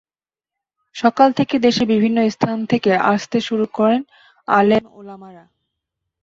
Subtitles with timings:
[0.95, 4.01] সকাল থেকে দেশের বিভিন্ন স্থান থেকে আসতে শুরু করেন
[4.47, 5.45] আলেম ওলামারা।